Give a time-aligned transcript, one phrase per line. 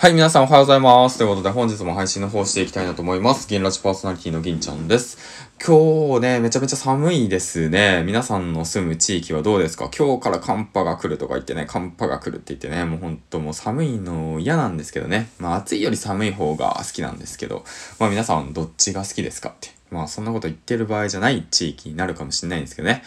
[0.00, 1.18] はい、皆さんおはようございます。
[1.18, 3.46] ということで本日も配信の方していきたいなと思います。
[3.46, 5.18] 銀ラジパーソナリティの銀ちゃんです。
[5.62, 8.02] 今日ね、めちゃめちゃ寒いですね。
[8.06, 9.90] 皆さんの住む地域はどうですか？
[9.94, 15.28] 今日から寒波が来るとか言ってね、寒波が来るって言ってね、もうほんともう寒いの嫌なんですけどね。
[15.38, 17.66] まあ暑いより寒い方が好きなんですけど、
[17.98, 19.68] まあ皆さんどっちが好きですかって。
[19.90, 23.02] まあそんなこと言ってる場合じゃない地域になるかもしれないんですけどね。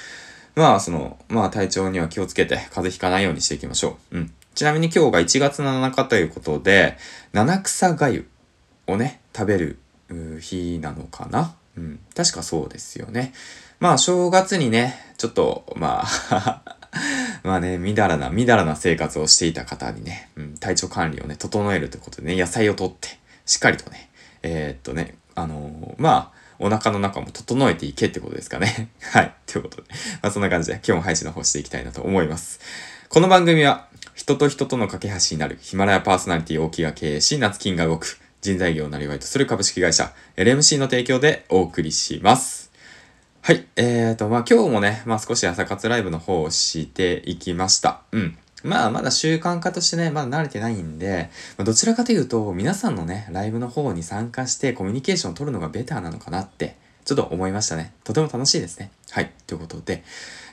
[0.53, 4.17] まあその、まあ体調には気をつけて風邪ひかないようにしていきましょう。
[4.17, 4.33] うん。
[4.55, 6.97] ちなみに今日が1月7日ということで、
[7.31, 8.27] 七草がゆ
[8.85, 9.79] をね、食べる
[10.39, 11.55] 日なのかな？
[11.75, 11.99] うん。
[12.15, 13.33] 確かそうですよね。
[13.79, 16.77] まあ、正月にね、ちょっと、まあ
[17.43, 24.11] まあね、みだらな、みだらな生活をしていた方にね、うん、体調管理をね、整えるということでね、野菜をとって、しっかりとね、
[24.43, 28.89] えー、っとね、あのー、まあ、お腹の中も整えていけってことですかね。
[29.01, 29.33] はい。
[29.47, 29.87] ということで。
[30.21, 32.59] まあそんな感じで今日も配信の方していきたいなと思います。
[33.09, 33.87] この番組は
[34.23, 42.71] 人と人との架け橋になるヒマラヤパーソナリティ大木が経営し、夏金が動く人材業をなりわいとする株式会社 LMC の提供でお送りします。
[43.41, 43.65] はい。
[43.75, 48.03] えーと、まあ今日もね、まあ少し朝活ライブの方をしていきました。
[48.13, 48.37] うん。
[48.63, 57.93] まあまだ習慣化としてね、まだ慣れてないんで、まあ、どちらかというと皆さんのね、ライブの方に参加してコミュニケーションを取るのがベターなのかなってちょっと思いましたね。
[58.03, 58.91] とても楽しいですね。
[59.11, 59.31] はい。
[59.47, 60.03] ということで、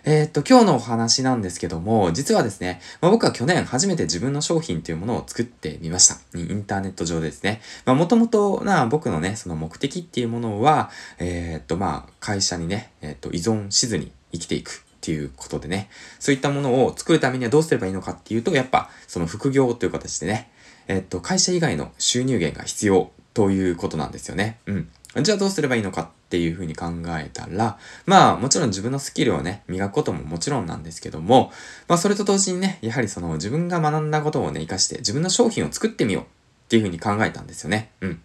[0.05, 6.19] えー、っと、今日のお話なんですけども、実はですね、まあ、僕は去年初めて自分の商品というものを作ってみました。
[6.35, 7.61] インターネット上でですね。
[7.85, 14.85] まあ、もともとな、僕のね、その目的っていうものは、えー、っと、まあ、会社にね、えー、っと、依存しずに生きていく。
[15.01, 20.51] っていうことでね、そういったものを作るためにはどうすればいいのかっていうと、やっぱ、その副業という形でね、
[20.89, 24.59] えっと、会社以外の収入源が必要ということなんですよね。
[24.67, 24.89] うん。
[25.23, 26.87] じゃあどうすればいいのかっていうふうに考
[27.19, 31.51] えたら、まあもちろん自分のスキルをね、磨くことももちろんなんですけども、
[31.89, 36.27] まあそれと同時にね、やはりその自分が学んだことをね、活かして自分の商品を作ってみようっ
[36.69, 37.91] ていうふうに考えたんですよね。
[38.01, 38.23] うん。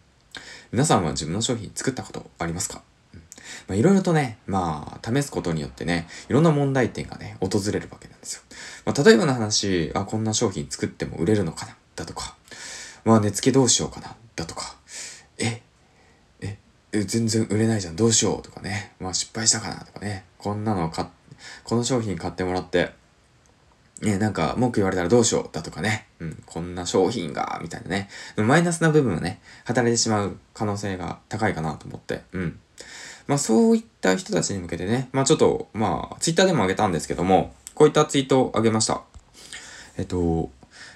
[0.71, 2.83] 皆さんは自分の商品作ったことありますか？
[3.67, 8.41] まあ、いろいろとね、まあ、試すことによってね、いろんな問題点がね、訪れるわけなんですよ。
[8.85, 11.75] まあ、例えばの話、あ、こんな商品作っても売れるのかな？
[11.95, 12.35] だとか、
[13.05, 14.15] まあ、値付けどうしようかな？
[14.35, 14.75] だとか、
[15.37, 15.61] え、
[17.03, 18.93] 全然売れないじゃん、どうしようとかね。
[18.99, 20.25] まあ失敗したかなとかね。
[20.37, 21.07] こんなの買
[21.63, 22.91] この商品買ってもらって、
[24.01, 26.07] ね、なんか文句言われたらどうしようだとかね。
[26.19, 28.09] うん、こんな商品が、みたいなね。
[28.37, 32.23] マイナスな部分をね、働いてしまう可能性が高いかなと思って。
[32.33, 32.59] うん。
[33.27, 39.01] まあそういった人たちに向けてね、まあちょっと、まあツイッターでもあげたんですけども、こういったツイートをあげました。
[39.97, 40.49] えっと、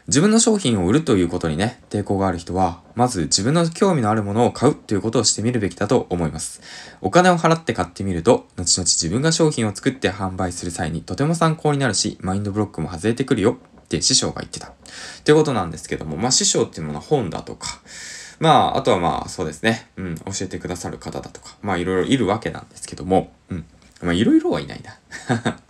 [0.08, 6.62] 自分の商品を売るということにね、抵抗がある人は、まず自分の興味のあるものを買うということをしてみるべきだと思います。
[7.02, 14.70] お金を払って買ってみると、後々自分が商品を作って販売する際にとても参考になるし、マインドブロックも外れてくるよって師匠が言ってた。
[14.70, 14.72] っ
[15.24, 17.68] てことなんですけども、まあ師匠っていうものは本だとか、
[18.40, 23.66] まあ、あとはまあそうですね、うん、教えてくださる方だとか、まあいろいろいるわけなんですけども、うん。
[24.02, 24.98] まあいろいろはいないな。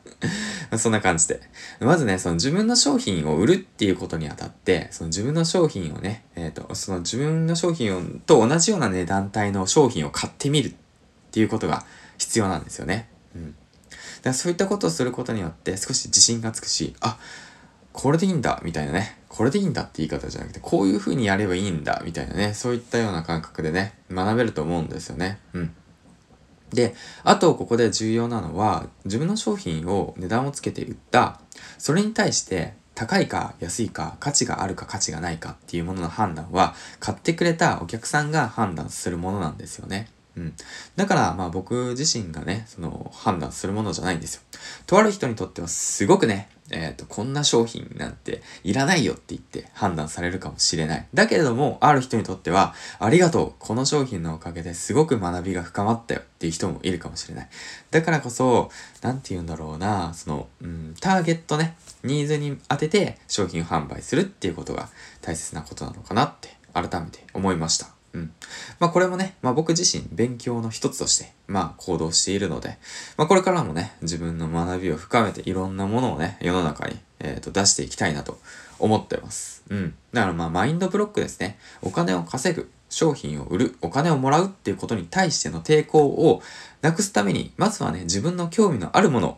[0.77, 1.41] そんな感じで。
[1.79, 10.73] まずね、その自分の商品を売るっていうことにあたって、その自分の商品をね、えっ、ー、と、その自分の商品をと同じような値段帯の商品を買ってみるっ
[11.31, 11.85] ていうことが
[12.17, 13.09] 必要なんですよね。
[13.35, 13.45] うん。
[13.45, 13.57] だか
[14.25, 17.17] らそういったことをすることによって少し自信がつくし、あ、
[17.91, 19.17] これでいいんだみたいなね。
[19.27, 22.53] これでいいんだって言い方じゃなくて、こういう風にやればいいんだみたいなね。
[22.53, 25.39] そういったような感覚でね、学べると思うんですよね。
[25.53, 25.75] うん。
[26.71, 31.39] で、あとここで重要なのは、自分の商品を値段をつけて売った、
[31.77, 40.09] それに対して高いか安いか価値があるか価値がないかっていうものの判断は、買ってくれたお客さんが判断するものなんですよね。
[40.39, 40.53] うん。
[40.95, 44.41] だから、まあ僕自身がね、その判断するものじゃないんですよ。
[44.87, 51.07] とある人にとってはすごくね、えっ、ー、と、こんな商品なんていらないよって言って判断されるかもしれない。
[51.13, 53.53] だけれども、ある人にとっては、ありがとう。
[53.59, 57.49] この商品のおかげですごく学びが深まったよっていう人もいるかもしれない。
[57.91, 58.69] だからこそ、
[59.01, 64.89] なんて言うんだろうな、その、うん、ターゲットね、ニーズに当てて商品販売するっていうことが
[65.21, 67.98] 大切なことなのかなって改めて思いました。
[68.13, 68.31] うん。
[68.79, 72.77] まあこれもね、まあ僕自身勉強の一つとして、まあ行動しているので、
[73.17, 78.39] まあこれからもね、自分の学びを深めていろんなものをね、世の中に、えー、と出していきたいなと
[78.79, 79.63] 思ってます。
[79.69, 79.95] うん。
[80.13, 81.59] だからまあマインドブロックですね。
[81.81, 86.41] お金を稼ぐ、商品を売る、お金をもらうっていうことに対しての抵抗を
[86.81, 89.37] なくすために、まずはね、自分の興味のあるものを、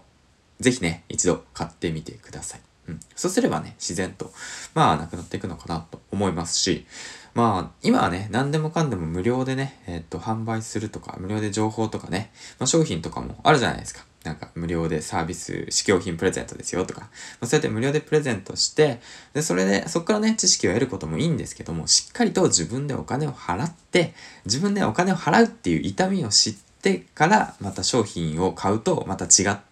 [0.59, 2.61] ぜひね、一度買ってみてください。
[2.91, 2.99] うん。
[3.15, 4.31] そうすればね、自然と、
[4.73, 6.85] まあ、なくなっていくのかなと思いますし、
[7.33, 14.05] まあ、今はね、何でもかんでも無料でね、えっと、販売するとか、無料で情報とかね、まあ、商品とかもあるじゃないですか。
[14.23, 17.07] なんか無料でサービス、試供品プレゼントですよとか、ま
[17.41, 18.99] あ、そうやって無料でプレゼントして、
[19.33, 24.13] で、それで、そこからね、知識を得ることもいいんですけども、しっかりと自分でお金を払って、
[24.45, 29.63] 自分でお金を払うっていう痛みを知ってから、また商品を買うと、また違った、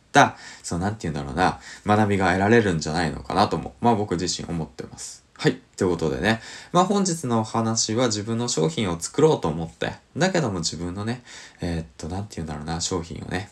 [0.63, 5.23] そう、なんて言うんだろうな、学びが得られるんじゃないのかなとも、まあ僕自身思ってます。
[5.37, 5.59] はい。
[5.77, 6.41] ということでね。
[6.73, 11.23] まあ本日のお話は自分の商品を作ろうと思って、だけども自分のね、
[11.61, 13.49] えー、っと、なんて言うんだろうな、商品をね、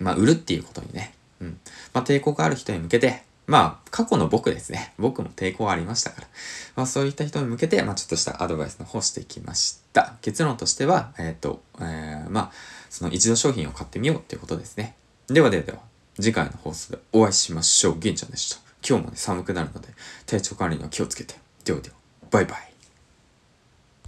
[0.00, 1.58] まあ売るっていうことにね、うん。
[1.92, 4.92] まあ抵抗がある人に向けて、まあ過去の僕ですね。
[4.98, 6.28] 僕も抵抗ありましたから。
[6.76, 10.14] まあそういった人に向けて、まあちょっとしたアドバイスの方してきました。
[10.22, 12.52] 結論としては、えー、っと、えー、まあ、
[12.90, 14.94] その一度商品を買ってみようっていうことですね。
[15.28, 15.80] ではではでは、
[16.16, 17.98] 次回の放送でお会いしましょう。
[17.98, 18.60] 銀ちゃんでした。
[18.86, 19.88] 今日もね、寒くなるので、
[20.24, 21.34] 体調管理には気をつけて。
[21.64, 21.96] ではでは、
[22.30, 22.77] バイバイ。